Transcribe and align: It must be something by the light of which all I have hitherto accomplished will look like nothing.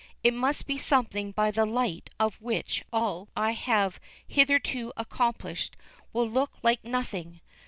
It 0.23 0.33
must 0.33 0.65
be 0.65 0.79
something 0.79 1.31
by 1.31 1.51
the 1.51 1.63
light 1.63 2.09
of 2.19 2.41
which 2.41 2.83
all 2.91 3.29
I 3.35 3.51
have 3.51 3.99
hitherto 4.27 4.91
accomplished 4.97 5.75
will 6.11 6.27
look 6.27 6.53
like 6.63 6.83
nothing. 6.83 7.39